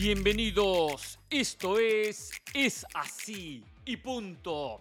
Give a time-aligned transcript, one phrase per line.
[0.00, 4.80] Bienvenidos, esto es Es así y punto.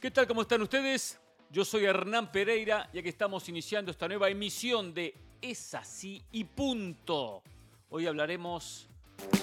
[0.00, 0.26] ¿Qué tal?
[0.26, 1.16] ¿Cómo están ustedes?
[1.48, 6.42] Yo soy Hernán Pereira y aquí estamos iniciando esta nueva emisión de Es así y
[6.42, 7.40] punto.
[7.90, 8.88] Hoy hablaremos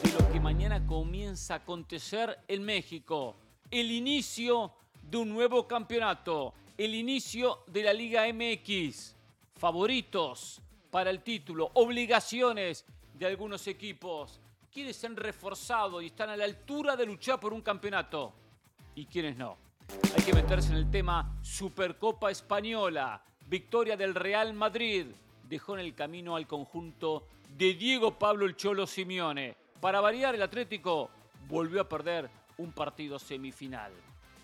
[0.03, 3.37] de lo que mañana comienza a acontecer en México.
[3.71, 6.53] El inicio de un nuevo campeonato.
[6.77, 9.15] El inicio de la Liga MX.
[9.55, 10.61] Favoritos
[10.91, 11.71] para el título.
[11.75, 14.41] Obligaciones de algunos equipos.
[14.75, 18.33] Quienes se han reforzado y están a la altura de luchar por un campeonato.
[18.93, 19.55] Y quienes no.
[20.13, 23.23] Hay que meterse en el tema Supercopa Española.
[23.47, 25.05] Victoria del Real Madrid.
[25.47, 27.25] Dejó en el camino al conjunto
[27.57, 29.55] de Diego Pablo el Cholo Simeone.
[29.79, 31.09] Para variar, el Atlético
[31.47, 33.93] volvió a perder un partido semifinal.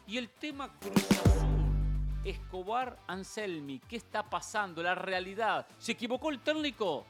[0.07, 4.81] Y el tema Cruz Azul, Escobar Anselmi, ¿qué está pasando?
[4.81, 5.67] La realidad.
[5.77, 7.05] ¿Se equivocó el técnico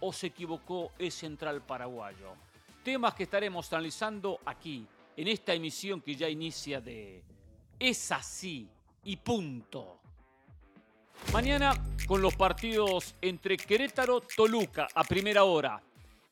[0.00, 2.34] o se equivocó el central paraguayo?
[2.88, 7.22] Temas que estaremos analizando aquí, en esta emisión que ya inicia de
[7.78, 8.66] Es así
[9.04, 10.00] y punto.
[11.30, 11.74] Mañana
[12.06, 15.82] con los partidos entre Querétaro, Toluca a primera hora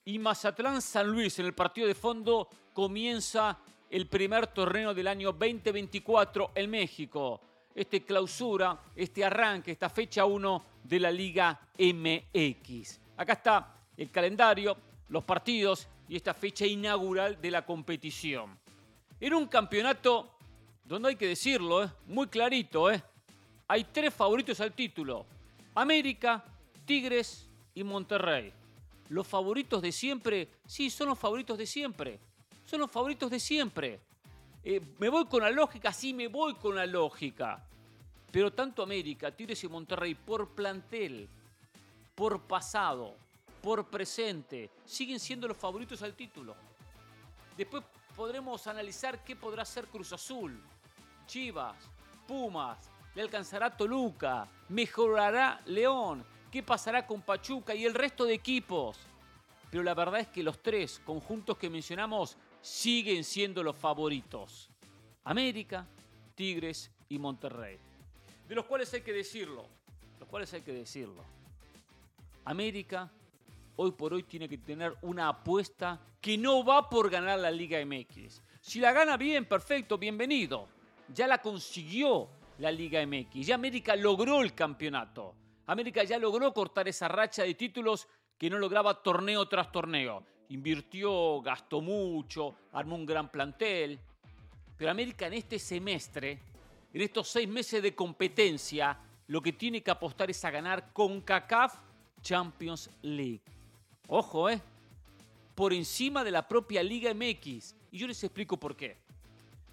[0.07, 3.59] y Mazatlán San Luis en el partido de fondo comienza
[3.91, 7.43] el primer torneo del año 2024 en México.
[7.75, 12.99] Este clausura, este arranque, esta fecha 1 de la Liga MX.
[13.19, 14.75] Acá está el calendario,
[15.11, 18.59] los partidos y esta fecha inaugural de la competición.
[19.21, 20.31] Era un campeonato
[20.85, 21.91] donde hay que decirlo, ¿eh?
[22.07, 23.03] muy clarito, ¿eh?
[23.69, 25.27] hay tres favoritos al título.
[25.75, 26.45] América,
[26.85, 28.53] Tigres y Monterrey.
[29.09, 32.19] Los favoritos de siempre, sí, son los favoritos de siempre.
[32.65, 34.01] Son los favoritos de siempre.
[34.65, 37.65] Eh, me voy con la lógica, sí, me voy con la lógica.
[38.33, 41.29] Pero tanto América, Tigres y Monterrey, por plantel,
[42.15, 43.17] por pasado,
[43.67, 46.55] por presente, siguen siendo los favoritos al título.
[47.57, 47.83] Después
[48.15, 50.57] podremos analizar qué podrá hacer Cruz Azul,
[51.27, 51.75] Chivas,
[52.29, 52.79] Pumas,
[53.13, 58.99] le alcanzará Toluca, mejorará León, qué pasará con Pachuca y el resto de equipos.
[59.69, 64.71] Pero la verdad es que los tres conjuntos que mencionamos siguen siendo los favoritos.
[65.25, 65.89] América,
[66.37, 67.81] Tigres y Monterrey.
[68.49, 69.67] De los cuales hay que decirlo,
[70.21, 71.25] los cuales hay que decirlo.
[72.45, 73.11] América
[73.77, 77.85] hoy por hoy tiene que tener una apuesta que no va por ganar la Liga
[77.85, 78.43] MX.
[78.61, 80.69] Si la gana bien, perfecto, bienvenido.
[81.15, 82.29] Ya la consiguió
[82.59, 83.47] la Liga MX.
[83.47, 85.35] Ya América logró el campeonato.
[85.67, 90.25] América ya logró cortar esa racha de títulos que no lograba torneo tras torneo.
[90.49, 93.99] Invirtió, gastó mucho, armó un gran plantel.
[94.77, 96.41] Pero América en este semestre,
[96.93, 98.99] en estos seis meses de competencia,
[99.29, 101.75] lo que tiene que apostar es a ganar con CACAF
[102.23, 103.43] Champions League.
[104.09, 104.61] Ojo, ¿eh?
[105.55, 107.75] Por encima de la propia Liga MX.
[107.91, 108.97] Y yo les explico por qué.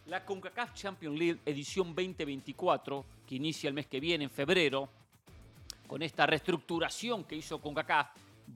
[0.07, 4.89] La CONCACAF Champions League edición 2024, que inicia el mes que viene, en febrero,
[5.87, 8.07] con esta reestructuración que hizo CONCACAF,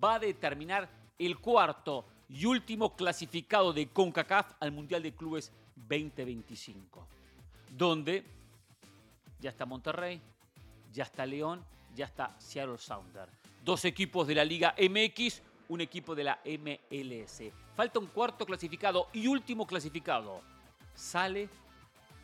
[0.03, 7.07] va a determinar el cuarto y último clasificado de CONCACAF al Mundial de Clubes 2025,
[7.77, 8.23] donde
[9.39, 10.19] ya está Monterrey,
[10.91, 11.63] ya está León,
[11.95, 13.29] ya está Seattle Sounder.
[13.63, 17.43] Dos equipos de la Liga MX, un equipo de la MLS.
[17.75, 20.41] Falta un cuarto clasificado y último clasificado
[20.93, 21.49] sale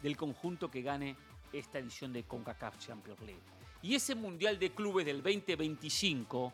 [0.01, 1.15] del conjunto que gane
[1.51, 3.41] esta edición de CONCACAF Champions League.
[3.81, 6.53] Y ese Mundial de Clubes del 2025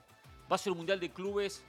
[0.52, 1.64] va a ser un Mundial de Clubes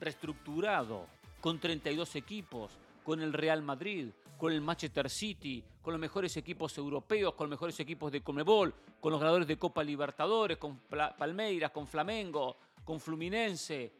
[0.00, 1.06] reestructurado,
[1.40, 2.72] con 32 equipos,
[3.04, 7.56] con el Real Madrid, con el Manchester City, con los mejores equipos europeos, con los
[7.56, 13.00] mejores equipos de Comebol, con los ganadores de Copa Libertadores, con Palmeiras, con Flamengo, con
[13.00, 13.92] Fluminense.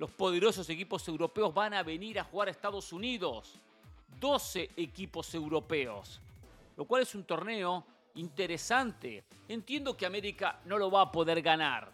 [0.00, 3.60] Los poderosos equipos europeos van a venir a jugar a Estados Unidos
[4.18, 6.22] 12 equipos europeos,
[6.78, 7.84] lo cual es un torneo
[8.14, 9.24] interesante.
[9.46, 11.92] Entiendo que América no lo va a poder ganar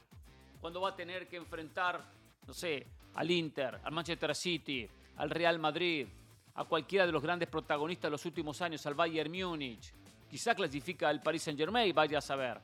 [0.61, 2.01] cuando va a tener que enfrentar,
[2.47, 2.87] no sé,
[3.17, 6.07] al Inter, al Manchester City, al Real Madrid,
[6.55, 9.93] a cualquiera de los grandes protagonistas de los últimos años, al Bayern Múnich.
[10.31, 12.61] Quizá clasifica al Paris Saint-Germain, vaya a saber,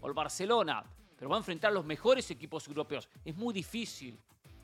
[0.00, 0.84] o el Barcelona,
[1.18, 3.08] pero va a enfrentar a los mejores equipos europeos.
[3.24, 4.16] Es muy difícil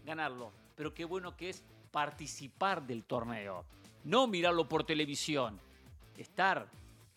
[0.05, 3.65] ganarlo, pero qué bueno que es participar del torneo
[4.05, 5.61] no mirarlo por televisión,
[6.17, 6.67] estar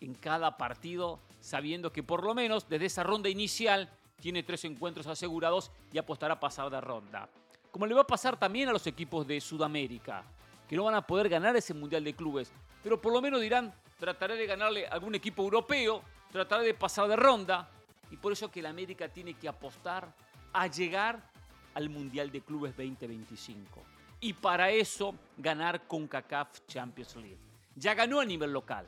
[0.00, 3.90] en cada partido sabiendo que por lo menos desde esa ronda inicial
[4.20, 7.28] tiene tres encuentros asegurados y apostará a pasar de ronda.
[7.70, 10.22] Como le va a pasar también a los equipos de Sudamérica,
[10.68, 12.52] que no van a poder ganar ese Mundial de Clubes,
[12.82, 17.08] pero por lo menos dirán, trataré de ganarle a algún equipo europeo, trataré de pasar
[17.08, 17.68] de ronda,
[18.10, 20.08] y por eso que la América tiene que apostar
[20.52, 21.30] a llegar
[21.74, 23.82] al Mundial de Clubes 2025.
[24.20, 27.36] y para eso ganar con CACAF Champions League.
[27.76, 28.86] Ya ganó a nivel local.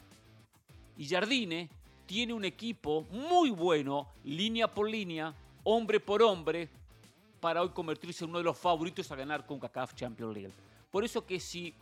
[0.97, 1.69] Y Jardine
[2.07, 5.35] tiene un equipo muy bueno, línea por línea,
[5.65, 6.71] hombre por hombre,
[7.39, 10.53] para hoy convertirse en uno de los favoritos a ganar con CACAF Champions League.
[10.91, 11.75] Por eso que si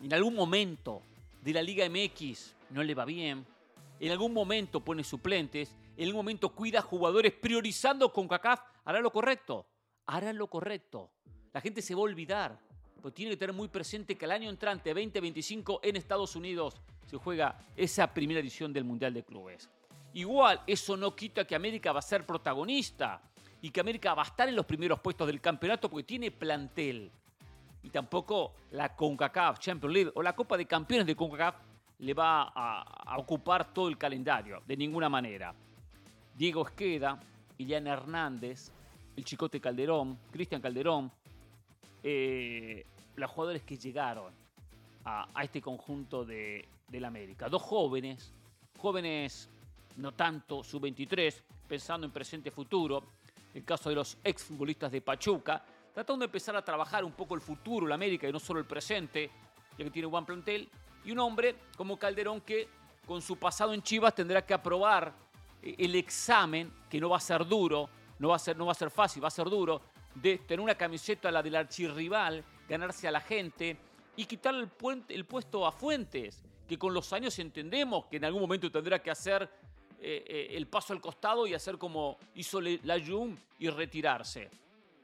[0.00, 1.02] en algún momento
[1.42, 3.44] de la Liga MX no le va bien,
[3.98, 9.10] en algún momento pone suplentes, en algún momento cuida jugadores priorizando con CACAF, hará lo
[9.10, 9.66] correcto,
[10.06, 11.10] hará lo correcto.
[11.52, 12.58] La gente se va a olvidar,
[12.96, 16.74] pero tiene que tener muy presente que el año entrante, 2025, en Estados Unidos,
[17.06, 19.70] se juega esa primera edición del Mundial de Clubes.
[20.14, 23.20] Igual, eso no quita que América va a ser protagonista
[23.60, 27.10] y que América va a estar en los primeros puestos del campeonato porque tiene plantel.
[27.82, 31.56] Y tampoco la CONCACAF Champions League o la Copa de Campeones de CONCACAF
[31.98, 35.54] le va a, ocupar todo el calendario, de ninguna manera.
[36.34, 37.18] Diego Esqueda,
[37.58, 38.70] Iliana Hernández,
[39.16, 41.10] el Chicote Calderón, Cristian Calderón,
[42.02, 42.84] eh,
[43.16, 44.32] los jugadores que llegaron
[45.04, 47.48] a, este conjunto de, del América.
[47.48, 48.32] Dos jóvenes,
[48.78, 49.48] jóvenes
[49.96, 51.34] no tanto, sub-23,
[51.66, 53.02] pensando en presente futuro.
[53.54, 55.64] El caso de los exfutbolistas de Pachuca,
[55.94, 58.66] tratando de empezar a trabajar un poco el futuro, la América, y no solo el
[58.66, 59.30] presente,
[59.78, 60.68] ya que tiene buen plantel.
[61.04, 62.68] Y un hombre como Calderón que
[63.06, 65.14] con su pasado en Chivas tendrá que aprobar
[65.62, 68.72] eh, el examen, que no va a ser duro, no va a ser, no va
[68.72, 69.80] a ser fácil, va a ser duro,
[70.14, 73.76] de tener una camiseta, la del archirrival, ganarse a la gente
[74.16, 74.70] y quitar el,
[75.08, 79.10] el puesto a Fuentes, que con los años entendemos que en algún momento tendrá que
[79.10, 79.48] hacer
[79.98, 84.50] eh, eh, el paso al costado y hacer como hizo la Jum y retirarse.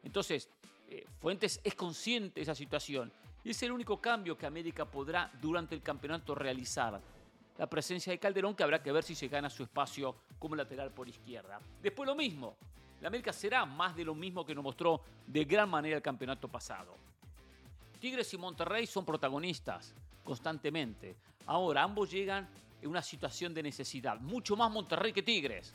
[0.03, 0.49] Entonces,
[0.89, 3.13] eh, Fuentes es consciente de esa situación
[3.45, 7.01] y es el único cambio que América podrá durante el campeonato realizar.
[7.59, 10.91] La presencia de Calderón que habrá que ver si se gana su espacio como lateral
[10.91, 11.61] por izquierda.
[11.81, 12.57] Después lo mismo,
[13.03, 16.47] la América será más de lo mismo que nos mostró de gran manera el campeonato
[16.47, 16.97] pasado.
[17.99, 21.17] Tigres y Monterrey son protagonistas constantemente.
[21.47, 22.49] Ahora, ambos llegan
[22.81, 25.75] en una situación de necesidad, mucho más Monterrey que Tigres.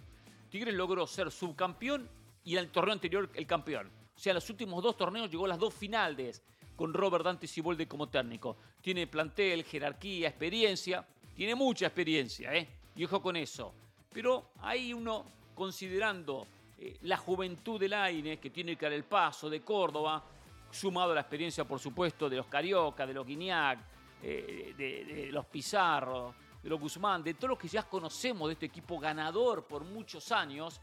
[0.50, 2.10] Tigres logró ser subcampeón
[2.46, 3.92] y en el torneo anterior el campeón.
[4.16, 6.42] O sea, los últimos dos torneos llegó a las dos finales
[6.78, 8.56] con Robert Dante Sibolde como técnico.
[8.82, 11.06] Tiene plantel, jerarquía, experiencia.
[11.36, 12.70] Tiene mucha experiencia, ¿eh?
[12.96, 13.74] Y ojo con eso.
[14.14, 16.48] Pero hay uno, considerando
[16.80, 20.24] eh, la juventud del Aine, que tiene que dar el paso de Córdoba,
[20.70, 23.80] sumado a la experiencia, por supuesto, de los Carioca, de los Guiñac,
[24.22, 28.66] eh, de, los Pizarro, de los Guzmán, de todos los que ya conocemos de este
[28.66, 30.82] equipo ganador por muchos años,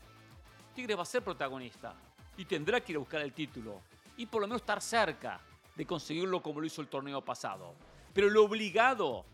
[0.74, 1.94] Tigre va a ser protagonista
[2.36, 3.80] y tendrá que ir a buscar el título
[4.16, 5.40] y por lo menos estar cerca
[5.74, 7.74] de conseguirlo como lo hizo el torneo pasado.
[8.12, 9.24] Pero el obligado,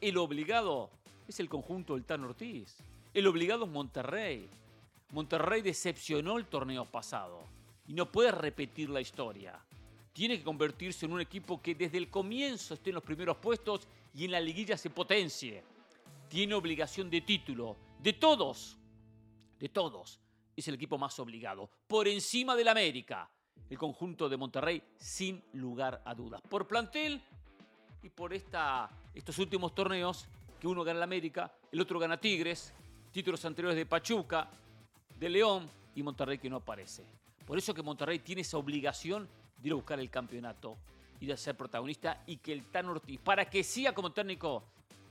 [0.00, 0.90] el obligado
[1.26, 2.76] es el conjunto del Tan Ortiz.
[3.14, 4.48] El obligado es Monterrey.
[5.12, 7.44] Monterrey decepcionó el torneo pasado
[7.86, 9.62] y no puede repetir la historia.
[10.12, 13.86] Tiene que convertirse en un equipo que desde el comienzo esté en los primeros puestos
[14.14, 15.62] y en la liguilla se potencie.
[16.28, 18.78] Tiene obligación de título, de todos,
[19.58, 20.18] de todos.
[20.56, 23.30] Es el equipo más obligado, por encima del América.
[23.68, 26.40] El conjunto de Monterrey, sin lugar a dudas.
[26.42, 27.22] Por plantel
[28.02, 30.26] y por estos últimos torneos,
[30.60, 32.74] que uno gana el América, el otro gana Tigres,
[33.10, 34.50] títulos anteriores de Pachuca,
[35.22, 37.04] de León y Monterrey que no aparece.
[37.46, 39.28] Por eso que Monterrey tiene esa obligación
[39.58, 40.76] de ir a buscar el campeonato
[41.20, 44.64] y de ser protagonista y que el Tan Ortiz, para que siga como técnico,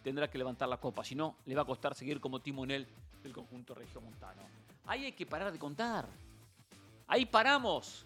[0.04, 1.06] tendrá que levantar la copa.
[1.06, 2.86] Si no, le va a costar seguir como timonel
[3.24, 4.42] del conjunto regiomontano.
[4.86, 6.06] Ahí hay que parar de contar.
[7.08, 8.06] Ahí paramos.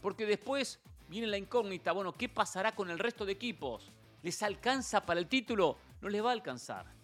[0.00, 1.90] Porque después viene la incógnita.
[1.90, 3.90] Bueno, ¿qué pasará con el resto de equipos?
[4.22, 5.78] ¿Les alcanza para el título?
[6.00, 6.99] No les va a alcanzar.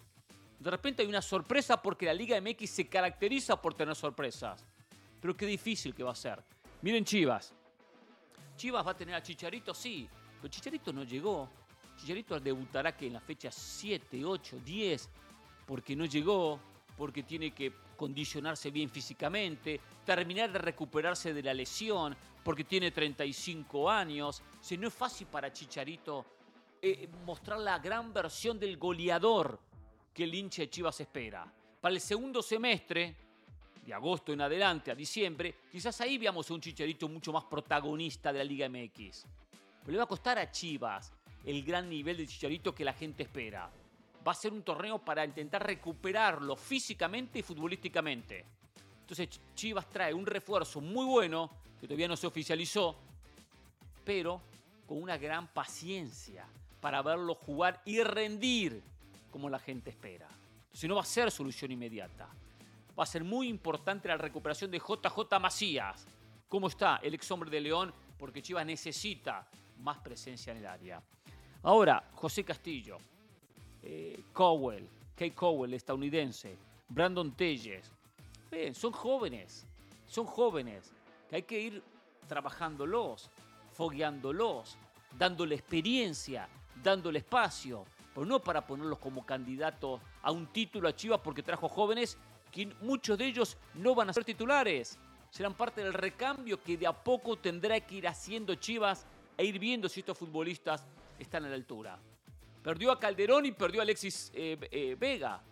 [0.59, 4.65] De repente hay una sorpresa porque la Liga MX se caracteriza por tener sorpresas.
[5.21, 6.43] Pero qué difícil que va a ser.
[6.83, 7.53] Miren Chivas.
[8.57, 10.09] Chivas va a tener a Chicharito, sí.
[10.41, 11.49] Pero Chicharito no llegó.
[11.99, 15.09] Chicharito debutará que en la fecha 7, 8, 10.
[15.67, 16.59] Porque no llegó.
[16.97, 19.81] Porque tiene que condicionarse bien físicamente.
[20.05, 22.17] Terminar de recuperarse de la lesión.
[22.43, 24.41] Porque tiene 35 años.
[24.41, 26.25] O no es fácil para Chicharito
[26.81, 29.59] eh, mostrar la gran versión del goleador
[30.17, 31.47] que el hincha de Chivas espera.
[31.79, 33.15] Para el segundo semestre,
[33.85, 38.33] de agosto en adelante a diciembre, quizás ahí veamos a un Chicharito mucho más protagonista
[38.33, 39.27] de la Liga MX.
[39.81, 41.13] Pero le va a costar a Chivas
[41.45, 43.71] el gran nivel de Chicharito que la gente espera.
[44.27, 48.43] Va a ser un torneo para intentar recuperarlo físicamente y futbolísticamente.
[49.03, 52.97] Entonces Chivas trae un refuerzo muy bueno, que todavía no se oficializó,
[54.03, 54.41] pero
[54.87, 56.47] con una gran paciencia
[56.81, 58.83] para verlo jugar y rendir
[59.37, 60.27] como la gente espera.
[60.73, 62.27] Si no va a ser solución inmediata.
[62.99, 66.07] Va a ser muy importante la recuperación de JJ Macías.
[66.49, 67.93] ¿Cómo está el ex hombre de León?
[68.19, 69.47] Porque Chivas necesita
[69.81, 71.03] más presencia en el área.
[71.65, 72.97] Ahora, José Castillo,
[73.83, 76.57] eh, Cowell, Kate Cowell, estadounidense,
[76.89, 77.93] Brandon Telles,
[78.73, 79.67] son jóvenes,
[80.07, 80.95] son jóvenes
[81.29, 81.83] que hay que ir
[82.27, 83.29] trabajándolos,
[83.75, 84.79] fogueándolos,
[85.19, 86.49] dándole experiencia,
[86.83, 87.85] dándole espacio,
[88.17, 92.17] pero no para ponerlos como candidatos a un título a Chivas porque trajo jóvenes
[92.51, 94.99] que muchos de ellos no van a ser titulares.
[95.29, 99.05] Serán parte del recambio que de a poco tendrá que ir haciendo Chivas
[99.37, 100.87] e ir viendo si estos futbolistas
[101.19, 101.99] están a la altura.
[102.63, 105.43] Perdió a Calderón y perdió a Alexis eh, eh, Vega,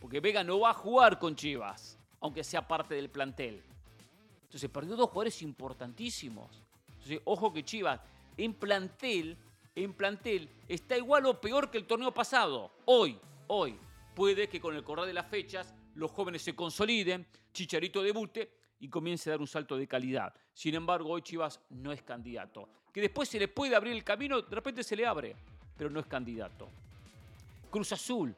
[0.00, 3.62] porque Vega no va a jugar con Chivas, aunque sea parte del plantel.
[4.44, 6.62] Entonces perdió dos jugadores importantísimos.
[6.88, 8.00] Entonces, ojo que Chivas
[8.38, 9.36] en plantel,
[9.74, 12.72] en plantel, está igual o peor que el torneo pasado.
[12.84, 13.78] Hoy, hoy,
[14.14, 18.50] puede que con el correr de las fechas los jóvenes se consoliden, Chicharito debute
[18.80, 20.34] y comience a dar un salto de calidad.
[20.52, 22.68] Sin embargo, hoy Chivas no es candidato.
[22.92, 25.34] Que después se le puede abrir el camino, de repente se le abre,
[25.76, 26.68] pero no es candidato.
[27.70, 28.34] Cruz Azul,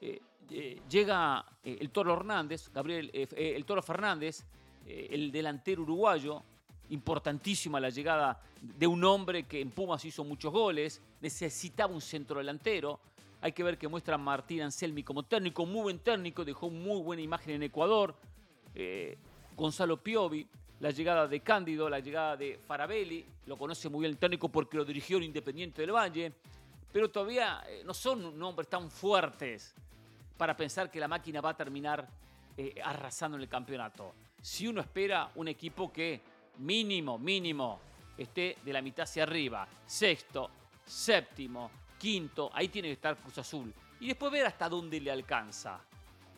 [0.00, 4.44] eh, eh, llega eh, el Toro Hernández, Gabriel, el Toro Fernández,
[4.86, 6.44] el delantero uruguayo,
[6.90, 12.38] importantísima la llegada de un hombre que en Pumas hizo muchos goles, necesitaba un centro
[12.38, 13.00] delantero.
[13.40, 17.22] Hay que ver que muestra Martín Anselmi como técnico, muy buen técnico, dejó muy buena
[17.22, 18.14] imagen en Ecuador.
[18.74, 19.16] Eh,
[19.56, 20.46] Gonzalo Piovi,
[20.80, 24.76] la llegada de Cándido, la llegada de Farabelli, lo conoce muy bien el técnico porque
[24.76, 26.32] lo dirigió el Independiente del Valle,
[26.92, 29.74] pero todavía eh, no son nombres tan fuertes
[30.36, 32.06] para pensar que la máquina va a terminar
[32.56, 34.14] eh, arrasando en el campeonato.
[34.40, 36.20] Si uno espera un equipo que
[36.58, 37.80] mínimo, mínimo,
[38.16, 39.66] esté de la mitad hacia arriba.
[39.86, 40.50] Sexto,
[40.84, 43.72] séptimo, quinto, ahí tiene que estar Cruz Azul.
[44.00, 45.80] Y después ver hasta dónde le alcanza.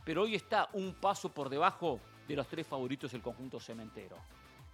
[0.05, 4.17] Pero hoy está un paso por debajo de los tres favoritos del conjunto cementero.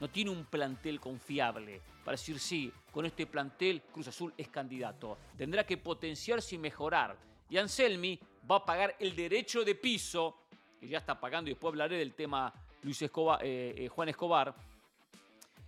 [0.01, 5.19] No tiene un plantel confiable para decir sí, con este plantel Cruz Azul es candidato.
[5.37, 7.17] Tendrá que potenciarse y mejorar.
[7.49, 8.19] Y Anselmi
[8.51, 10.43] va a pagar el derecho de piso,
[10.79, 14.55] que ya está pagando, y después hablaré del tema Luis Escobar, eh, eh, Juan Escobar,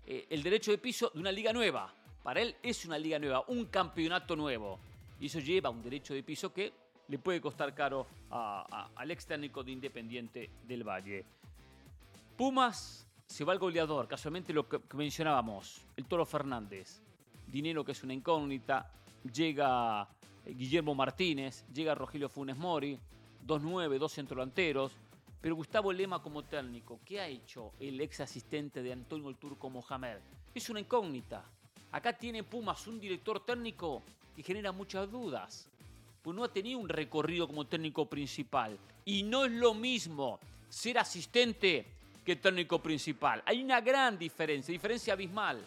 [0.07, 1.93] eh, el derecho de piso de una liga nueva.
[2.23, 4.79] Para él es una liga nueva, un campeonato nuevo.
[5.21, 6.73] Y eso lleva un derecho de piso que
[7.09, 11.25] le puede costar caro al ex técnico de Independiente del Valle.
[12.37, 17.01] Pumas se va al goleador, casualmente lo que mencionábamos, el Toro Fernández.
[17.47, 18.91] Dinero que es una incógnita.
[19.33, 20.09] Llega
[20.45, 22.99] eh, Guillermo Martínez, llega Rogelio Funes Mori,
[23.47, 24.93] 2-9, dos centrodelanteros.
[25.41, 29.71] Pero Gustavo Lema como técnico, ¿qué ha hecho el ex asistente de Antonio el Turco
[29.71, 30.19] Mohamed?
[30.55, 31.45] Es una incógnita.
[31.93, 34.03] Acá tiene Pumas un director técnico
[34.35, 35.69] que genera muchas dudas.
[36.23, 38.79] Pues no ha tenido un recorrido como técnico principal.
[39.05, 41.87] Y no es lo mismo ser asistente
[42.25, 43.43] que técnico principal.
[43.47, 45.65] Hay una gran diferencia, diferencia abismal.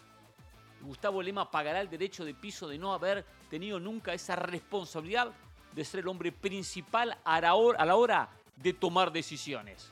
[0.82, 5.32] Gustavo Lema pagará el derecho de piso de no haber tenido nunca esa responsabilidad
[5.74, 8.28] de ser el hombre principal a la hora
[8.62, 9.90] de tomar decisiones.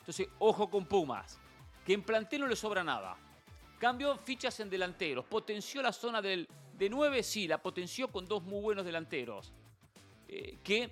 [0.00, 1.38] Entonces, ojo con Pumas,
[1.84, 3.16] que en plantel no le sobra nada.
[3.78, 6.48] Cambió fichas en delanteros, potenció la zona del,
[6.78, 9.52] de 9, sí, la potenció con dos muy buenos delanteros,
[10.28, 10.90] eh, que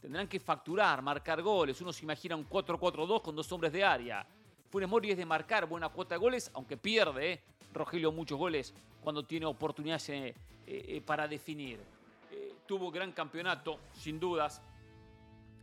[0.00, 1.80] tendrán que facturar, marcar goles.
[1.80, 4.26] Uno se imagina un 4-4-2 con dos hombres de área.
[4.70, 7.42] Funes Mori es de marcar buena cuota de goles, aunque pierde, eh.
[7.72, 11.78] Rogelio muchos goles cuando tiene oportunidades eh, para definir.
[12.66, 14.62] tuvo gran campeonato, sin dudas,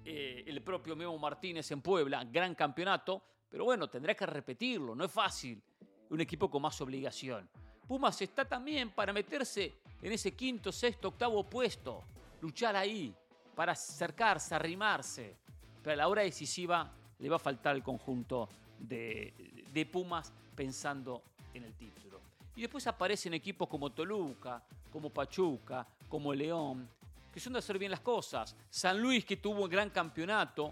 [0.05, 5.05] eh, el propio Memo Martínez en Puebla, gran campeonato, pero bueno, tendrá que repetirlo, no
[5.05, 5.61] es fácil.
[6.09, 7.49] Un equipo con más obligación.
[7.87, 12.03] Pumas está también para meterse en ese quinto, sexto, octavo puesto,
[12.41, 13.15] luchar ahí,
[13.55, 15.37] para acercarse, arrimarse.
[15.81, 19.33] Pero a la hora decisiva le va a faltar el conjunto de,
[19.71, 22.21] de Pumas pensando en el título.
[22.55, 26.87] Y después aparecen equipos como Toluca, como Pachuca, como León,
[27.33, 28.55] que son de hacer bien las cosas.
[28.69, 30.71] San Luis que tuvo un gran campeonato,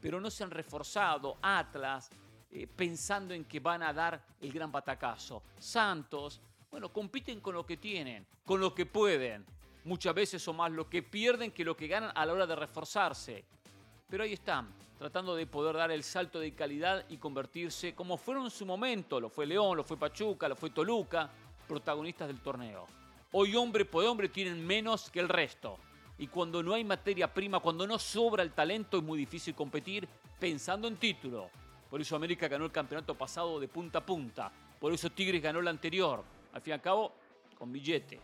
[0.00, 1.38] pero no se han reforzado.
[1.40, 2.10] Atlas,
[2.50, 5.42] eh, pensando en que van a dar el gran batacazo.
[5.58, 9.46] Santos, bueno, compiten con lo que tienen, con lo que pueden.
[9.84, 12.56] Muchas veces son más lo que pierden que lo que ganan a la hora de
[12.56, 13.44] reforzarse.
[14.08, 18.44] Pero ahí están, tratando de poder dar el salto de calidad y convertirse, como fueron
[18.44, 21.30] en su momento, lo fue León, lo fue Pachuca, lo fue Toluca,
[21.68, 23.03] protagonistas del torneo.
[23.36, 25.76] Hoy hombre por hombre tienen menos que el resto.
[26.18, 30.06] Y cuando no hay materia prima, cuando no sobra el talento, es muy difícil competir
[30.38, 31.50] pensando en título.
[31.90, 34.52] Por eso América ganó el campeonato pasado de punta a punta.
[34.78, 36.22] Por eso Tigres ganó el anterior.
[36.52, 37.12] Al fin y al cabo,
[37.58, 38.20] con billete,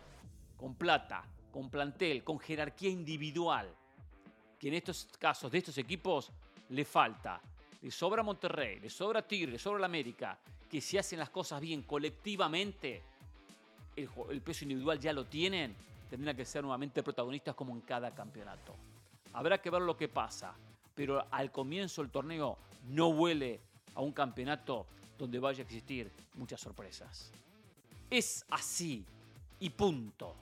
[0.56, 3.68] con plata, con plantel, con jerarquía individual.
[4.60, 6.30] Que en estos casos de estos equipos
[6.68, 7.40] le falta.
[7.82, 10.38] Le sobra Monterrey, le sobra Tigres, le sobra la América.
[10.70, 13.09] Que si hacen las cosas bien colectivamente,
[13.96, 15.74] el, peso individual ya lo tienen,
[16.08, 18.74] tendrán que ser nuevamente protagonistas como en cada campeonato.
[19.32, 20.54] Habrá que ver lo que pasa,
[20.94, 23.60] pero al comienzo del torneo no huele
[23.94, 24.86] a un campeonato
[25.18, 27.30] donde vaya a existir muchas sorpresas.
[28.10, 29.04] Es así
[29.60, 30.34] y punto.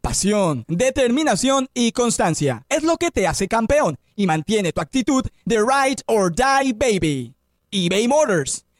[0.00, 5.58] Pasión, determinación y constancia es lo que te hace campeón y mantiene tu actitud de
[5.58, 7.34] ride or die baby.
[7.70, 8.64] eBay Motors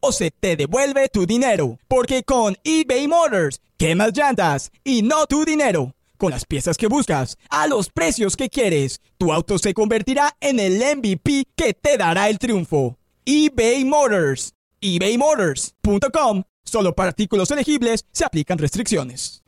[0.00, 1.78] o se te devuelve tu dinero.
[1.88, 5.94] Porque con eBay Motors, quemas llantas y no tu dinero.
[6.18, 10.58] Con las piezas que buscas, a los precios que quieres, tu auto se convertirá en
[10.60, 12.98] el MVP que te dará el triunfo.
[13.24, 14.54] eBay Motors.
[14.80, 16.42] ebaymotors.com.
[16.64, 19.42] Solo para artículos elegibles se aplican restricciones.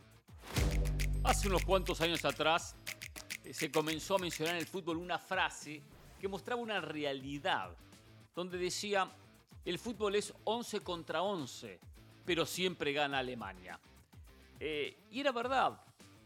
[1.25, 2.75] Hace unos cuantos años atrás
[3.45, 5.83] eh, se comenzó a mencionar en el fútbol una frase
[6.21, 7.71] que mostraba una realidad,
[8.35, 9.11] donde decía,
[9.69, 11.79] el fútbol es 11 contra 11,
[12.25, 13.79] pero siempre gana Alemania.
[14.59, 15.79] Eh, y era verdad,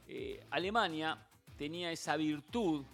[0.07, 1.19] eh, Alemania
[1.59, 2.85] tenía esa virtud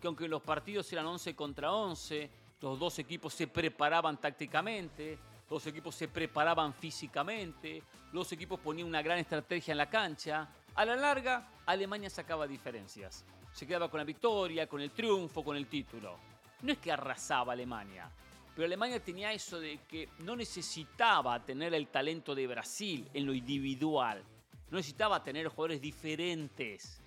[0.00, 2.30] que aunque los partidos eran 11 contra 11,
[2.62, 5.18] los dos equipos se preparaban tácticamente,
[5.50, 10.48] los equipos se preparaban físicamente, los equipos ponían una gran estrategia en la cancha.
[10.74, 13.26] A la larga, Alemania sacaba diferencias.
[13.52, 16.16] Se quedaba con la victoria, con el triunfo, con el título.
[16.62, 18.10] No es que arrasaba Alemania,
[18.58, 23.32] pero Alemania tenía eso de que no necesitaba tener el talento de Brasil en lo
[23.32, 24.20] individual.
[24.68, 27.00] No necesitaba tener jugadores diferentes.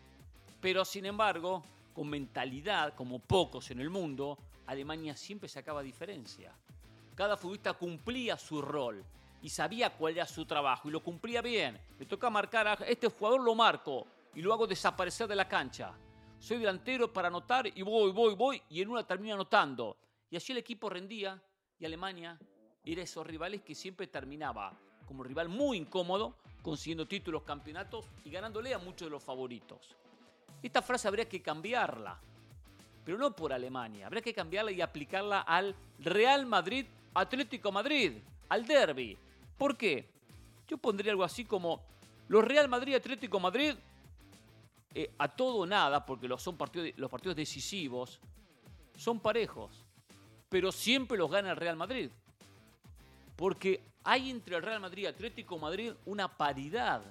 [0.62, 1.62] Pero sin embargo,
[1.94, 6.56] con mentalidad, como pocos en el mundo, Alemania siempre sacaba diferencia.
[7.16, 9.04] Cada futbolista cumplía su rol
[9.42, 11.78] y sabía cuál era su trabajo y lo cumplía bien.
[12.00, 15.92] Me toca marcar a este jugador, lo marco y lo hago desaparecer de la cancha.
[16.40, 19.98] Soy delantero para anotar y voy, voy, voy y en una termino anotando.
[20.30, 21.42] Y así el equipo rendía
[21.82, 22.38] y Alemania
[22.86, 28.74] era esos rivales que siempre terminaba como rival muy incómodo, consiguiendo títulos, campeonatos y ganándole
[28.74, 29.96] a muchos de los favoritos.
[30.62, 32.20] Esta frase habría que cambiarla,
[33.04, 38.14] pero no por Alemania, habría que cambiarla y aplicarla al Real Madrid, Atlético Madrid,
[38.48, 39.18] al derby.
[39.58, 40.08] ¿Por qué?
[40.68, 41.82] Yo pondría algo así como
[42.28, 43.74] los Real Madrid, Atlético Madrid,
[44.94, 48.20] eh, a todo o nada, porque los, son partidos, los partidos decisivos,
[48.96, 49.84] son parejos
[50.52, 52.12] pero siempre los gana el Real Madrid.
[53.38, 57.02] Porque hay entre el Real Madrid y Atlético Madrid una paridad.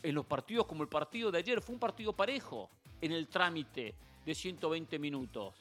[0.00, 3.96] En los partidos como el partido de ayer fue un partido parejo en el trámite
[4.24, 5.56] de 120 minutos.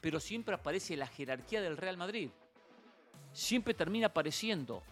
[0.00, 2.30] Pero siempre aparece la jerarquía del Real Madrid.
[3.34, 4.82] Siempre termina apareciendo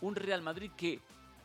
[0.00, 0.98] un Real Madrid que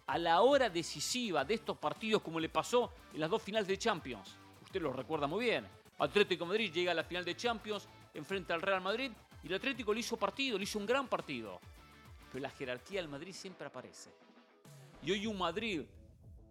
[0.07, 3.77] a la hora decisiva de estos partidos, como le pasó en las dos finales de
[3.77, 5.67] Champions, usted lo recuerda muy bien,
[5.99, 9.11] Atlético Madrid llega a la final de Champions, enfrenta al Real Madrid
[9.43, 11.59] y el Atlético le hizo partido, le hizo un gran partido.
[12.31, 14.11] Pero la jerarquía del Madrid siempre aparece.
[15.03, 15.81] Y hoy un Madrid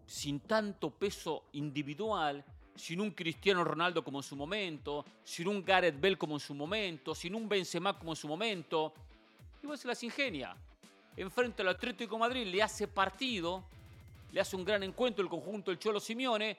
[0.07, 2.43] sin tanto peso individual,
[2.75, 6.55] sin un Cristiano Ronaldo como en su momento, sin un Gareth Bell como en su
[6.55, 8.95] momento, sin un Benzema como en su momento,
[9.63, 10.57] igual se las ingenia.
[11.17, 13.65] Enfrente al Atlético Madrid le hace partido,
[14.33, 16.57] le hace un gran encuentro el conjunto del Cholo Simeone,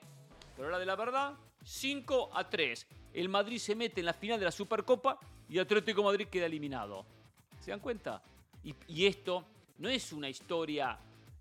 [0.54, 1.34] pero ahora de la verdad,
[1.64, 2.86] 5 a 3.
[3.12, 5.18] El Madrid se mete en la final de la Supercopa
[5.48, 7.04] y Atlético Madrid queda eliminado.
[7.60, 8.22] ¿Se dan cuenta?
[8.62, 9.44] Y, esto
[9.78, 10.96] no es una historia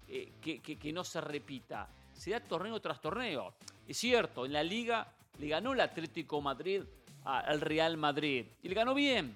[0.07, 1.87] eh, que, no se repita.
[2.13, 3.53] Se da torneo tras torneo.
[3.87, 6.81] Es cierto, en la liga le ganó el Atlético Madrid
[7.23, 8.45] al Real Madrid.
[8.63, 9.35] Y le ganó bien,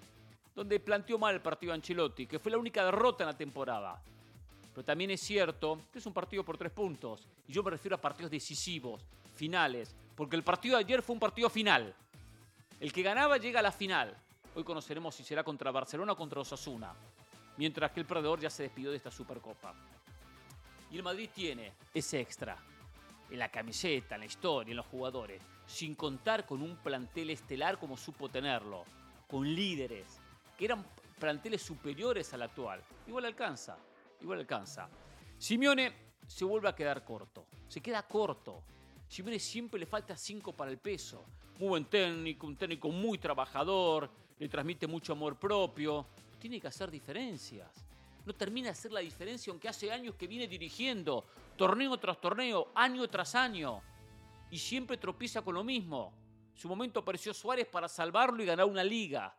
[0.56, 4.02] donde planteó mal el partido Ancelotti, que fue la única derrota en la temporada.
[4.74, 7.28] Pero también es cierto que es un partido por tres puntos.
[7.48, 9.96] Y yo me refiero a partidos decisivos, finales.
[10.16, 11.94] Porque el partido de ayer fue un partido final.
[12.84, 14.14] El que ganaba llega a la final.
[14.56, 16.94] Hoy conoceremos si será contra Barcelona o contra Osasuna.
[17.56, 19.74] Mientras que el perdedor ya se despidió de esta Supercopa.
[20.92, 22.58] Y el Madrid tiene ese extra.
[23.32, 25.42] En la camiseta, en la historia, en los jugadores.
[25.66, 28.84] Sin contar con un plantel estelar como supo tenerlo.
[29.30, 30.20] Con líderes.
[30.58, 30.86] Que eran
[31.18, 32.84] planteles superiores al actual.
[33.08, 33.78] Igual alcanza.
[34.20, 34.90] Igual alcanza.
[35.38, 35.94] Simeone
[36.28, 37.46] se vuelve a quedar corto.
[37.70, 38.62] Se queda corto.
[39.14, 41.24] Simeone siempre le falta 5 para el peso.
[41.60, 46.08] Muy buen técnico, un técnico muy trabajador, le transmite mucho amor propio.
[46.40, 47.70] Tiene que hacer diferencias.
[48.26, 52.72] No termina de hacer la diferencia aunque hace años que viene dirigiendo, torneo tras torneo,
[52.74, 53.84] año tras año.
[54.50, 56.12] y siempre tropieza con lo mismo.
[56.56, 59.38] Su momento apareció Suárez para salvarlo y ganar una liga.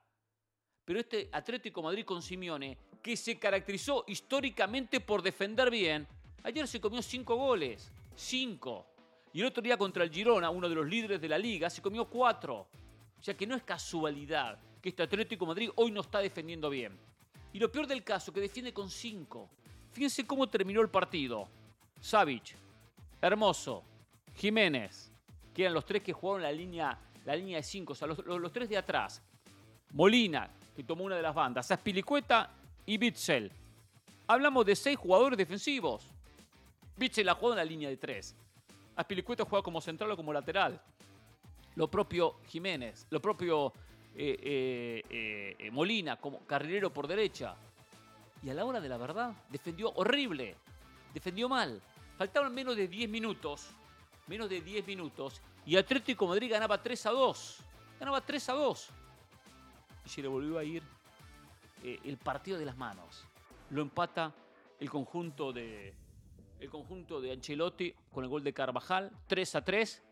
[0.84, 6.06] Pero este Atlético Madrid con Simeone, que se caracterizó históricamente por defender bien,
[6.44, 7.90] ayer se comió cinco goles.
[8.14, 8.93] Cinco.
[9.34, 11.82] Y el otro día contra el Girona, uno de los líderes de la liga, se
[11.82, 12.68] comió cuatro.
[13.18, 16.96] O sea que no es casualidad que este Atlético Madrid hoy no está defendiendo bien.
[17.52, 19.50] Y lo peor del caso, que defiende con cinco.
[19.90, 21.48] Fíjense cómo terminó el partido.
[22.00, 22.54] Savic,
[23.20, 23.82] Hermoso,
[24.36, 25.10] Jiménez,
[25.52, 28.24] que eran los tres que jugaron la línea, la línea de cinco, o sea, los,
[28.24, 29.20] los tres de atrás.
[29.94, 32.50] Molina, que tomó una de las bandas, Aspilicueta
[32.86, 33.50] y Bitzel.
[34.28, 36.06] Hablamos de seis jugadores defensivos.
[36.96, 38.36] Bitzel ha jugado en la línea de tres.
[38.96, 40.80] Aspilicueta juega como central o como lateral.
[41.76, 43.72] Lo propio Jiménez, lo propio
[44.14, 47.56] eh, eh, eh, Molina como carrilero por derecha.
[48.42, 50.54] Y a la hora de la verdad, defendió horrible.
[51.12, 51.80] Defendió mal.
[52.16, 53.68] Faltaban menos de 10 minutos.
[54.28, 55.40] Menos de 10 minutos.
[55.66, 57.58] Y Atlético Madrid ganaba 3 a 2.
[57.98, 58.88] Ganaba 3 a 2
[60.04, 60.82] y se le volvió a ir
[61.82, 63.24] el partido de las manos.
[63.70, 64.32] Lo empata
[64.78, 65.94] el conjunto de
[66.64, 70.02] el conjunto de Ancelotti con el gol de Carvajal, 3 a 3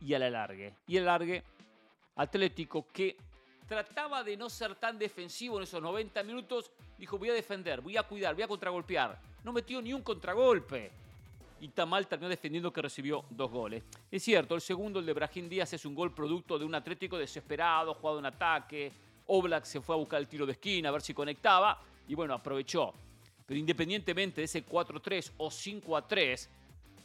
[0.00, 0.74] y al alargue.
[0.86, 1.44] Y el alargue
[2.16, 3.16] Atlético que
[3.66, 7.96] trataba de no ser tan defensivo en esos 90 minutos, dijo voy a defender, voy
[7.96, 9.20] a cuidar, voy a contragolpear.
[9.44, 10.90] No metió ni un contragolpe.
[11.60, 13.82] Y Tamal terminó defendiendo que recibió dos goles.
[14.10, 17.18] Es cierto, el segundo, el de Brahim Díaz, es un gol producto de un Atlético
[17.18, 18.92] desesperado, jugado en ataque,
[19.26, 22.32] Oblak se fue a buscar el tiro de esquina a ver si conectaba y bueno,
[22.32, 22.94] aprovechó.
[23.48, 26.48] Pero independientemente de ese 4-3 o 5-3,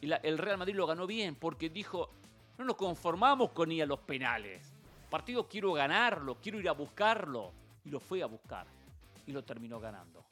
[0.02, 2.10] el Real Madrid lo ganó bien porque dijo,
[2.58, 4.62] no nos conformamos con ir a los penales.
[5.10, 7.54] Partido quiero ganarlo, quiero ir a buscarlo.
[7.86, 8.68] Y lo fue a buscar
[9.26, 10.26] y lo terminó ganando.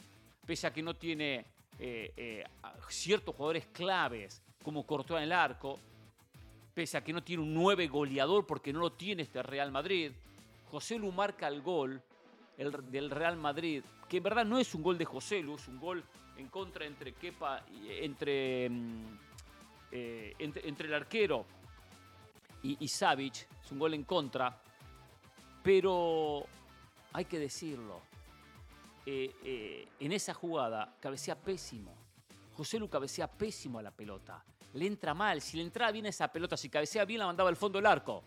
[0.46, 1.46] Pese a que no tiene
[1.80, 2.44] eh, eh,
[2.90, 5.80] ciertos jugadores claves como cortó en el arco,
[6.74, 10.12] pese a que no tiene un 9 goleador porque no lo tiene este Real Madrid,
[10.70, 12.02] José Lu marca el gol
[12.58, 15.80] del Real Madrid, que en verdad no es un gol de José Lu, es un
[15.80, 16.04] gol
[16.38, 19.20] en contra entre Kepa entre, mm,
[19.92, 21.46] eh, entre, el arquero
[22.64, 24.56] y, y Savic, es un gol en contra,
[25.64, 26.46] pero
[27.14, 28.02] hay que decirlo,
[29.06, 31.94] eh, eh, en esa jugada cabecea pésimo.
[32.56, 34.44] José Lu cabecea pésimo a la pelota.
[34.74, 35.42] Le entra mal.
[35.42, 38.24] Si le entraba bien esa pelota, si cabecea bien, la mandaba al fondo del arco.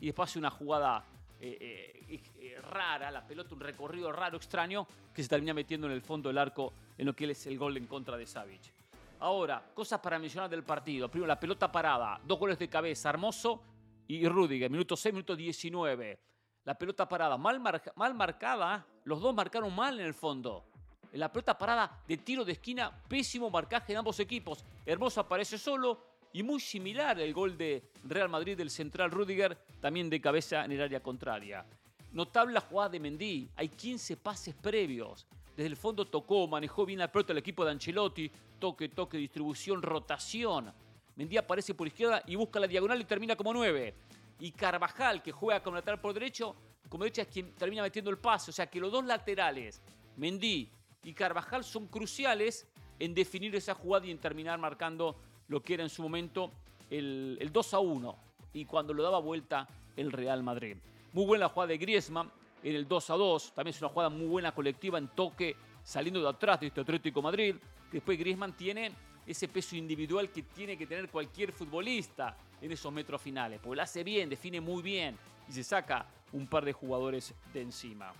[0.00, 1.04] Y después hace una jugada
[1.38, 5.92] eh, eh, eh, rara, la pelota, un recorrido raro, extraño, que se termina metiendo en
[5.92, 8.72] el fondo del arco en lo que es el gol en contra de Savic.
[9.20, 11.10] Ahora, cosas para mencionar del partido.
[11.10, 13.62] Primero, la pelota parada, dos goles de cabeza, Hermoso
[14.08, 16.18] y Rudiger, minuto 6, minuto 19.
[16.64, 17.60] La pelota parada, mal,
[17.94, 20.64] mal marcada, los dos marcaron mal en el fondo.
[21.12, 24.64] En la pelota parada de tiro de esquina, pésimo marcaje en ambos equipos.
[24.84, 30.10] Hermoso aparece solo, y muy similar el gol de Real Madrid del central Rudiger, también
[30.10, 31.64] de cabeza en el área contraria.
[32.12, 35.26] Notable la jugada de Mendy, hay 15 pases previos.
[35.56, 39.82] Desde el fondo tocó, manejó bien la pelota el equipo de Ancelotti, toque, toque, distribución,
[39.82, 40.72] rotación.
[41.16, 43.94] Mendy aparece por izquierda y busca la diagonal y termina como 9.
[44.40, 46.54] Y Carvajal, que juega como lateral por derecho,
[46.88, 48.50] como derecha es quien termina metiendo el pase.
[48.50, 49.80] O sea que los dos laterales,
[50.16, 50.70] Mendy
[51.02, 55.82] y Carvajal, son cruciales en definir esa jugada y en terminar marcando lo que era
[55.82, 56.50] en su momento
[56.90, 58.16] el, 2 a 1
[58.54, 60.76] y cuando lo daba vuelta el Real Madrid.
[61.12, 62.30] Muy buena jugada de Griezmann
[62.62, 66.20] en el 2 a 2, también es una jugada muy buena colectiva en toque saliendo
[66.20, 67.54] de atrás de este Atlético Madrid.
[67.92, 68.92] Después Griezmann tiene
[69.26, 73.82] ese peso individual que tiene que tener cualquier futbolista en esos metros finales, porque lo
[73.82, 75.16] hace bien, define muy bien
[75.48, 78.12] y se saca un par de jugadores de encima.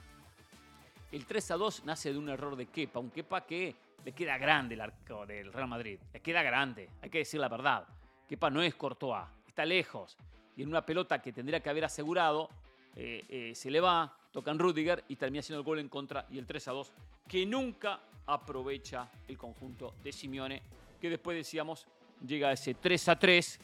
[1.12, 3.74] El 3 a 2 nace de un error de Kepa, un Kepa que
[4.06, 5.98] le queda grande el arco del Real Madrid.
[6.12, 7.84] Le queda grande, hay que decir la verdad.
[8.28, 10.16] Kepa no es Courtois, está lejos.
[10.56, 12.48] Y en una pelota que tendría que haber asegurado,
[12.94, 16.24] eh, eh, se le va, toca en Rudiger y termina haciendo el gol en contra
[16.30, 16.92] y el 3 a 2,
[17.26, 20.62] que nunca aprovecha el conjunto de Simeone,
[21.00, 21.88] que después decíamos
[22.24, 23.58] llega a ese 3 a 3,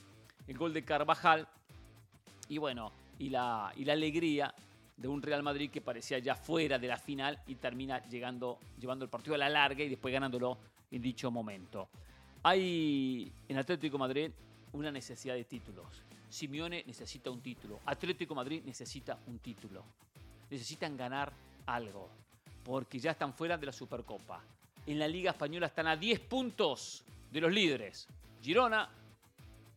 [0.48, 1.46] el gol de Carvajal.
[2.48, 4.52] Y bueno, y la, y la alegría
[5.02, 9.04] de un Real Madrid que parecía ya fuera de la final y termina llegando, llevando
[9.04, 10.56] el partido a la larga y después ganándolo
[10.92, 11.88] en dicho momento.
[12.44, 14.30] Hay en Atlético Madrid
[14.72, 15.86] una necesidad de títulos.
[16.28, 17.80] Simeone necesita un título.
[17.84, 19.84] Atlético Madrid necesita un título.
[20.48, 21.32] Necesitan ganar
[21.66, 22.08] algo.
[22.64, 24.40] Porque ya están fuera de la Supercopa.
[24.86, 28.06] En la Liga Española están a 10 puntos de los líderes.
[28.40, 28.88] Girona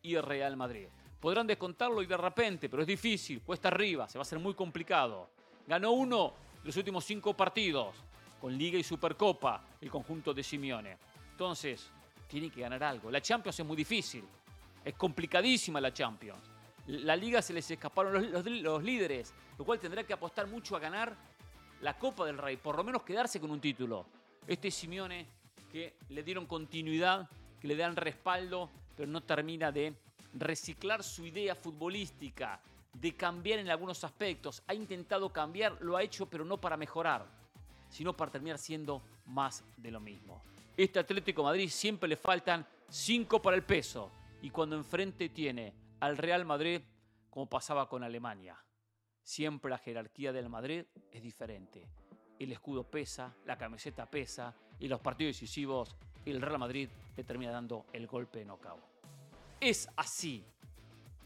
[0.03, 0.87] y Real Madrid.
[1.19, 4.53] Podrán descontarlo y de repente, pero es difícil, cuesta arriba, se va a ser muy
[4.53, 5.29] complicado.
[5.67, 7.95] Ganó uno de los últimos cinco partidos,
[8.39, 10.97] con Liga y Supercopa, el conjunto de Simeone.
[11.31, 11.89] Entonces,
[12.27, 13.09] tiene que ganar algo.
[13.09, 14.23] La Champions es muy difícil,
[14.83, 16.39] es complicadísima la Champions.
[16.87, 20.79] La liga se les escaparon los, los líderes, lo cual tendrá que apostar mucho a
[20.79, 21.15] ganar
[21.81, 24.05] la Copa del Rey, por lo menos quedarse con un título.
[24.47, 25.25] Este Simeone
[25.71, 27.27] que le dieron continuidad,
[27.59, 29.93] que le dan respaldo, pero no termina de
[30.35, 32.61] reciclar su idea futbolística,
[32.93, 34.63] de cambiar en algunos aspectos.
[34.67, 37.25] Ha intentado cambiar, lo ha hecho, pero no para mejorar,
[37.89, 40.41] sino para terminar siendo más de lo mismo.
[40.77, 46.17] Este Atlético Madrid siempre le faltan 5 para el peso y cuando enfrente tiene al
[46.17, 46.81] Real Madrid,
[47.29, 48.57] como pasaba con Alemania.
[49.23, 51.87] Siempre la jerarquía del Madrid es diferente.
[52.37, 55.95] El escudo pesa, la camiseta pesa y los partidos decisivos
[56.25, 58.94] el Real Madrid le termina dando el golpe de knockout.
[59.59, 60.43] Es así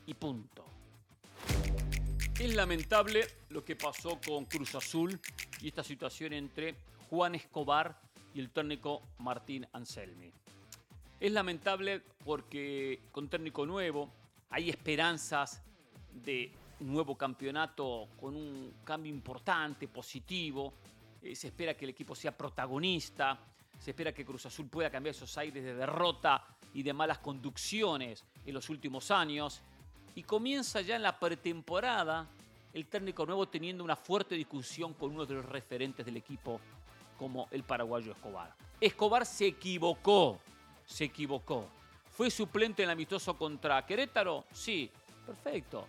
[0.05, 0.65] y punto.
[2.39, 5.19] Es lamentable lo que pasó con Cruz Azul
[5.61, 6.75] y esta situación entre
[7.09, 7.99] Juan Escobar
[8.33, 10.31] y el técnico Martín Anselmi.
[11.19, 14.09] Es lamentable porque con técnico nuevo
[14.51, 15.61] hay esperanzas
[16.13, 20.73] de un nuevo campeonato con un cambio importante, positivo.
[21.21, 23.37] Eh, se espera que el equipo sea protagonista.
[23.77, 28.23] Se espera que Cruz Azul pueda cambiar esos aires de derrota y de malas conducciones
[28.45, 29.61] en los últimos años.
[30.15, 32.27] Y comienza ya en la pretemporada
[32.73, 36.59] el técnico nuevo teniendo una fuerte discusión con uno de los referentes del equipo
[37.17, 38.55] como el paraguayo Escobar.
[38.79, 40.39] Escobar se equivocó,
[40.85, 41.67] se equivocó.
[42.11, 44.45] ¿Fue suplente en el amistoso contra Querétaro?
[44.51, 44.89] Sí,
[45.25, 45.87] perfecto.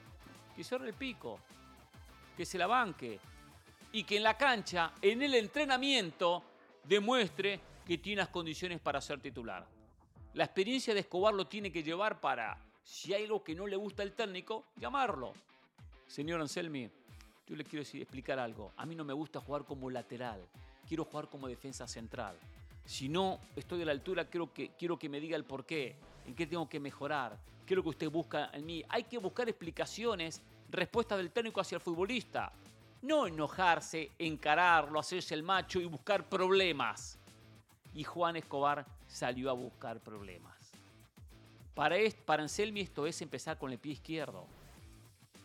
[0.55, 1.39] Que cierre el pico,
[2.37, 3.19] que se la banque
[3.93, 6.43] y que en la cancha, en el entrenamiento,
[6.85, 9.67] demuestre que tiene las condiciones para ser titular.
[10.35, 13.77] La experiencia de Escobar lo tiene que llevar para, si hay algo que no le
[13.77, 15.33] gusta al técnico, llamarlo.
[16.07, 16.89] Señor Anselmi,
[17.47, 18.73] yo le quiero explicar algo.
[18.77, 20.47] A mí no me gusta jugar como lateral
[20.91, 22.37] quiero jugar como defensa central.
[22.85, 25.95] Si no estoy a la altura, quiero que, quiero que me diga el por qué,
[26.27, 28.83] en qué tengo que mejorar, qué es lo que usted busca en mí.
[28.89, 32.53] Hay que buscar explicaciones, respuestas del técnico hacia el futbolista.
[33.03, 37.21] No enojarse, encararlo, hacerse el macho y buscar problemas.
[37.95, 40.57] Y Juan Escobar salió a buscar problemas.
[41.75, 44.47] Para, para Anselmi esto es empezar con el pie izquierdo.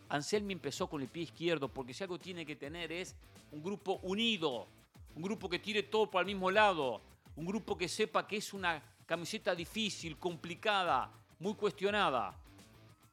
[0.10, 3.15] Anselmi empezó con el pie izquierdo porque si algo tiene que tener es
[3.51, 4.67] un grupo unido,
[5.15, 7.01] un grupo que tire todo para el mismo lado,
[7.36, 12.36] un grupo que sepa que es una camiseta difícil, complicada, muy cuestionada.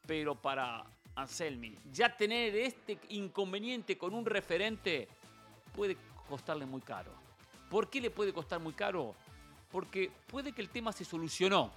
[0.07, 0.85] Pero para
[1.15, 5.09] Anselmi, ya tener este inconveniente con un referente
[5.75, 5.97] puede
[6.29, 7.13] costarle muy caro.
[7.71, 9.15] ¿Por qué le puede costar muy caro?
[9.73, 11.73] Porque puede que el tema se solucionó.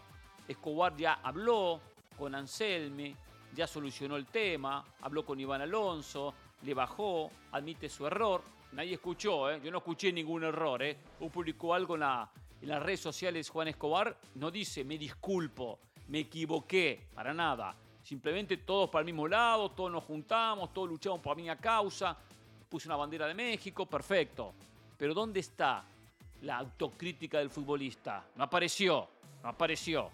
[0.48, 1.82] Escobar ya habló
[2.18, 3.16] con Anselmi,
[3.56, 8.44] ya solucionó el tema, habló con Iván Alonso, le bajó, admite su error,
[8.76, 9.62] Nadie escuchó, ¿eh?
[9.64, 10.84] yo no escuché ningún error.
[10.84, 10.98] ¿eh?
[11.32, 15.80] publicó algo en, las redes sociales Juan Escobar, no dice me disculpo,
[16.10, 17.74] me equivoqué, para nada.
[18.04, 22.18] Simplemente todos para el mismo lado, todos nos juntamos, todos luchamos por la misma causa.
[22.68, 24.54] Puse una bandera de México, perfecto.
[24.98, 25.86] Pero ¿dónde está
[26.46, 28.24] la autocrítica del futbolista?
[28.36, 29.10] No apareció,
[29.42, 30.10] no apareció.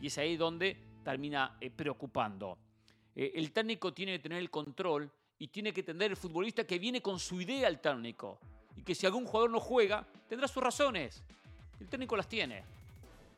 [0.00, 2.58] Y es ahí donde termina eh, preocupando.
[3.14, 6.78] Eh, el técnico tiene que tener el control y tiene que entender el futbolista que
[6.78, 8.38] viene con su idea al técnico.
[8.76, 11.22] Y que si algún jugador no juega, tendrá sus razones.
[11.78, 12.64] El técnico las tiene.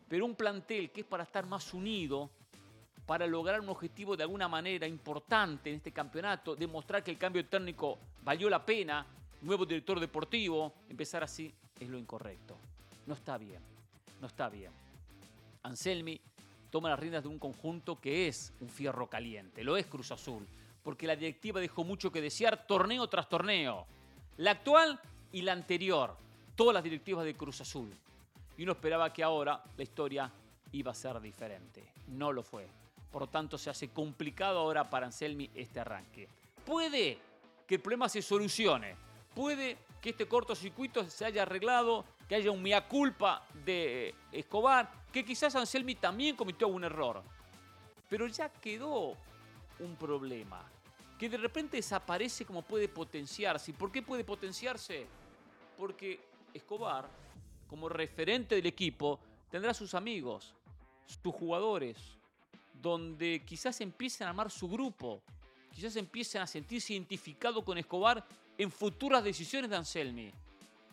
[0.09, 2.30] Pero un plantel que es para estar más unido,
[3.06, 7.44] para lograr un objetivo de alguna manera importante en este campeonato, demostrar que el cambio
[7.44, 9.04] técnico valió la pena,
[9.42, 12.56] nuevo director deportivo, empezar así es lo incorrecto.
[13.06, 13.62] No está bien,
[14.20, 14.72] no está bien.
[15.62, 16.20] Anselmi
[16.70, 20.46] toma las riendas de un conjunto que es un fierro caliente, lo es Cruz Azul
[20.86, 23.88] porque la directiva dejó mucho que desear torneo tras torneo.
[24.36, 25.00] La actual
[25.32, 26.16] y la anterior,
[26.54, 27.90] todas las directivas de Cruz Azul.
[28.56, 30.30] Y uno esperaba que ahora la historia
[30.70, 31.92] iba a ser diferente.
[32.06, 32.68] No lo fue.
[33.10, 36.28] Por lo tanto, se hace complicado ahora para Anselmi este arranque.
[36.64, 37.18] Puede
[37.66, 38.94] que el problema se solucione.
[39.34, 45.24] Puede que este cortocircuito se haya arreglado, que haya un mea culpa de Escobar, que
[45.24, 47.24] quizás Anselmi también cometió algún error.
[48.08, 49.16] Pero ya quedó
[49.80, 50.64] un problema
[51.18, 53.72] que de repente desaparece como puede potenciarse.
[53.72, 55.08] ¿Y por qué puede potenciarse?
[55.76, 56.20] Porque
[56.54, 57.08] Escobar,
[57.66, 59.18] como referente del equipo,
[59.50, 60.54] tendrá sus amigos,
[61.04, 61.98] sus jugadores,
[62.80, 65.20] donde quizás empiecen a armar su grupo,
[65.74, 68.24] quizás empiecen a sentirse identificados con Escobar
[68.58, 70.32] en futuras decisiones de Anselmi.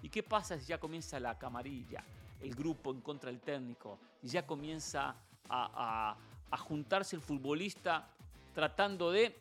[0.02, 2.04] ¿Y qué pasa si ya comienza la camarilla,
[2.42, 5.16] el grupo en contra del técnico, y ya comienza
[5.50, 6.18] a,
[6.60, 8.08] juntarse el futbolista
[8.54, 9.36] tratando de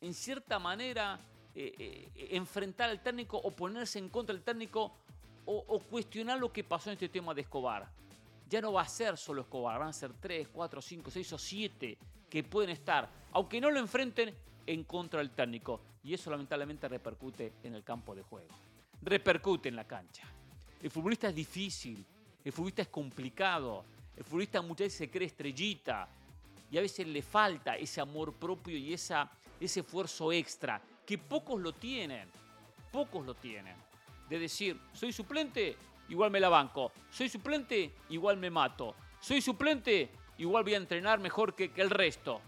[0.00, 1.20] en cierta manera,
[1.54, 4.92] eh, eh, enfrentar al técnico o ponerse en contra del técnico
[5.44, 7.88] o, cuestionar lo que pasó en este tema de Escobar.
[8.48, 11.38] Ya no va a ser solo Escobar, van a ser 3, 4, 5, 6 o
[11.38, 14.34] 7 que pueden estar, aunque no lo enfrenten,
[14.66, 15.80] en contra del técnico.
[16.02, 18.48] Y eso lamentablemente repercute en el campo de juego.
[19.02, 20.24] Repercute en la cancha.
[20.82, 22.04] El futbolista es difícil,
[22.42, 23.84] el futbolista es complicado,
[24.16, 26.08] el futbolista muchas veces se cree estrellita
[26.70, 31.60] y a veces le falta ese amor propio y esa, ese esfuerzo extra, que pocos
[31.60, 32.28] lo tienen,
[32.90, 33.74] pocos lo tienen.
[34.28, 35.76] De decir, soy suplente,
[36.08, 36.92] igual me la banco.
[37.10, 38.94] Soy suplente, igual me mato.
[39.20, 42.40] Soy suplente, igual voy a entrenar mejor que, que el resto.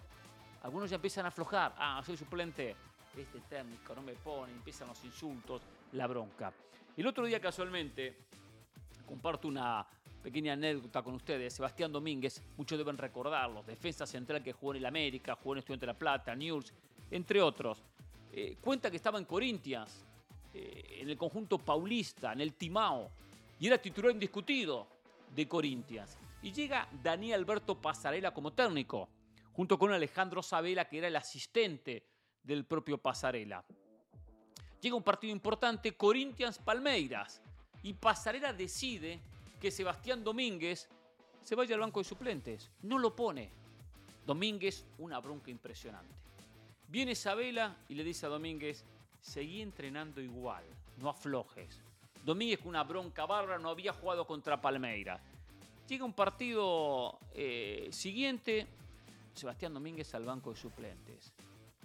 [0.62, 1.74] Algunos ya empiezan a aflojar.
[1.76, 2.76] Ah, soy suplente.
[3.16, 5.60] Este técnico no me pone, empiezan los insultos,
[5.92, 6.52] la bronca.
[6.96, 8.16] El otro día casualmente,
[9.04, 9.86] comparto una
[10.22, 11.52] pequeña anécdota con ustedes.
[11.52, 15.84] Sebastián Domínguez, muchos deben recordarlo, defensa central que jugó en el América, jugó en Estudiante
[15.84, 16.72] de La Plata, News,
[17.10, 17.82] entre otros.
[18.32, 20.06] Eh, cuenta que estaba en Corinthians,
[20.54, 23.10] eh, en el conjunto paulista, en el Timao,
[23.58, 24.86] y era titular indiscutido
[25.34, 26.16] de Corinthians.
[26.40, 29.08] Y llega Daniel Alberto Pasarela como técnico,
[29.52, 32.06] junto con Alejandro Sabela, que era el asistente
[32.42, 33.64] del propio Pasarela.
[34.80, 37.40] Llega un partido importante, Corinthians-Palmeiras,
[37.82, 39.20] y Pasarela decide
[39.60, 40.88] que Sebastián Domínguez
[41.42, 42.70] se vaya al banco de suplentes.
[42.82, 43.50] No lo pone.
[44.26, 46.14] Domínguez, una bronca impresionante.
[46.88, 48.84] Viene Sabela y le dice a Domínguez,
[49.20, 50.64] seguí entrenando igual,
[50.98, 51.80] no aflojes.
[52.24, 55.20] Domínguez con una bronca barra no había jugado contra Palmeiras.
[55.88, 58.66] Llega un partido eh, siguiente,
[59.34, 61.32] Sebastián Domínguez al banco de suplentes.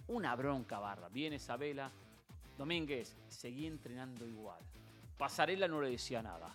[0.08, 1.08] Una bronca barra.
[1.08, 1.90] Viene Sabela,
[2.56, 4.60] Domínguez, seguí entrenando igual.
[5.16, 6.54] Pasarela no le decía nada.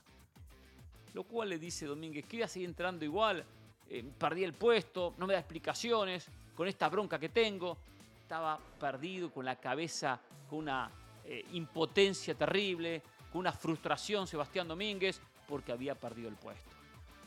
[1.13, 3.43] Lo cual le dice Domínguez que iba a seguir entrando igual.
[3.89, 7.77] Eh, perdí el puesto, no me da explicaciones con esta bronca que tengo.
[8.21, 10.89] Estaba perdido con la cabeza, con una
[11.25, 13.01] eh, impotencia terrible,
[13.31, 16.71] con una frustración Sebastián Domínguez porque había perdido el puesto.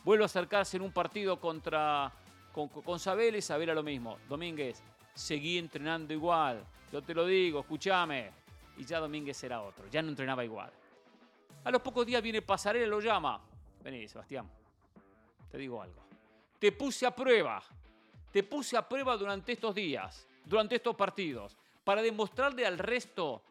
[0.05, 2.12] Vuelve a acercarse en un partido contra
[2.57, 4.16] con, con Sabela y Sabela lo mismo.
[4.31, 6.64] Domínguez, seguí entrenando igual.
[6.90, 8.31] Yo te lo digo, escúchame.
[8.79, 10.71] Y ya Domínguez era otro, ya no entrenaba igual.
[11.64, 13.40] A los pocos días viene Pasarela y lo llama.
[13.85, 14.49] Vení, Sebastián.
[15.51, 16.03] Te digo algo.
[16.59, 17.62] Te puse a prueba.
[18.33, 23.42] Te puse a prueba durante estos días, durante estos partidos, para demostrarle al resto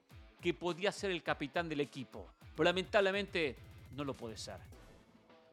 [0.41, 2.27] que podía ser el capitán del equipo.
[2.55, 3.55] Pero lamentablemente
[3.91, 4.59] no lo puede ser.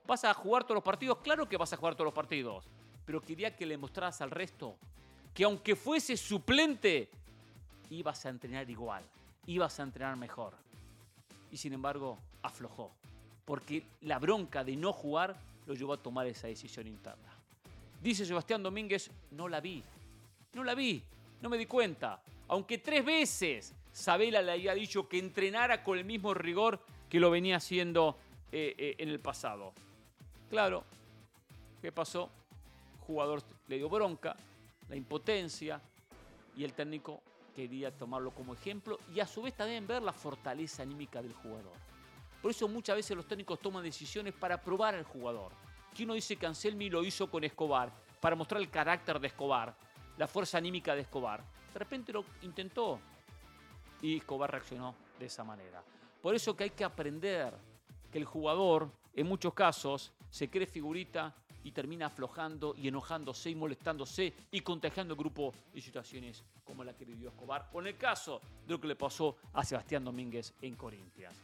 [0.06, 1.18] ¿Vas a jugar todos los partidos?
[1.18, 2.66] Claro que vas a jugar todos los partidos.
[3.04, 4.76] Pero quería que le mostraras al resto
[5.34, 7.08] que aunque fuese suplente,
[7.90, 9.02] ibas a entrenar igual,
[9.46, 10.54] ibas a entrenar mejor.
[11.50, 12.92] Y sin embargo, aflojó
[13.44, 15.36] porque la bronca de no jugar
[15.66, 17.28] lo llevó a tomar esa decisión interna.
[18.02, 19.82] Dice Sebastián Domínguez, no la vi,
[20.54, 21.02] no la vi,
[21.40, 22.20] no me di cuenta.
[22.48, 27.30] Aunque tres veces Sabela le había dicho que entrenara con el mismo rigor que lo
[27.30, 28.16] venía haciendo
[28.50, 29.72] eh, eh, en el pasado.
[30.50, 30.84] Claro,
[31.80, 32.30] ¿qué pasó?
[33.12, 34.34] Jugador le dio bronca,
[34.88, 35.80] la impotencia
[36.56, 37.22] y el técnico
[37.54, 41.72] quería tomarlo como ejemplo y a su vez también ver la fortaleza anímica del jugador.
[42.40, 45.52] Por eso muchas veces los técnicos toman decisiones para probar al jugador.
[45.94, 49.74] Que uno dice que Anselmi lo hizo con Escobar, para mostrar el carácter de Escobar,
[50.16, 51.44] la fuerza anímica de Escobar.
[51.72, 52.98] De repente lo intentó
[54.00, 55.82] y Escobar reaccionó de esa manera.
[56.22, 57.52] Por eso que hay que aprender
[58.10, 63.54] que el jugador, en muchos casos, se cree figurita y termina aflojando y enojándose y
[63.54, 67.96] molestándose y contagiando el grupo y situaciones como la que vivió Escobar o en el
[67.96, 71.34] caso de lo que le pasó a Sebastián Domínguez en Corintias.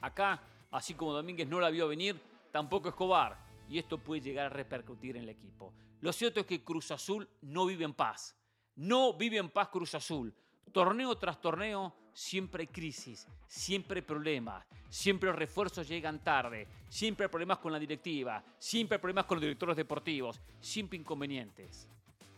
[0.00, 2.20] Acá, así como Domínguez no la vio venir,
[2.52, 3.44] tampoco Escobar.
[3.68, 5.72] Y esto puede llegar a repercutir en el equipo.
[6.00, 8.36] Lo cierto es que Cruz Azul no vive en paz.
[8.76, 10.32] No vive en paz Cruz Azul.
[10.72, 17.26] Torneo tras torneo siempre hay crisis, siempre hay problemas, siempre los refuerzos llegan tarde, siempre
[17.26, 21.86] hay problemas con la directiva, siempre hay problemas con los directores deportivos, siempre inconvenientes.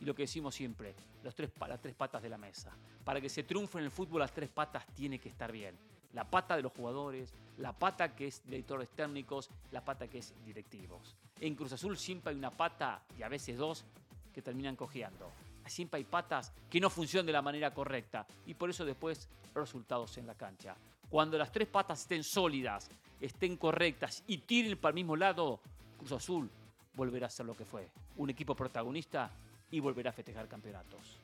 [0.00, 2.76] Y lo que decimos siempre, los tres, las tres patas de la mesa.
[3.04, 5.76] Para que se triunfe en el fútbol, las tres patas tienen que estar bien
[6.14, 10.34] la pata de los jugadores, la pata que es directores técnicos, la pata que es
[10.44, 11.14] directivos.
[11.40, 13.84] En Cruz Azul siempre hay una pata y a veces dos
[14.32, 15.30] que terminan cojeando.
[15.68, 20.16] Siempre hay patas que no funcionan de la manera correcta y por eso después resultados
[20.18, 20.76] en la cancha.
[21.08, 22.90] Cuando las tres patas estén sólidas,
[23.20, 25.60] estén correctas y tiren para el mismo lado,
[25.98, 26.50] Cruz Azul
[26.94, 29.30] volverá a ser lo que fue, un equipo protagonista
[29.70, 31.18] y volverá a festejar campeonatos.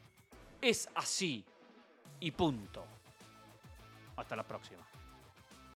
[0.61, 1.45] Es así
[2.20, 2.84] y punto.
[4.16, 4.86] Hasta la próxima.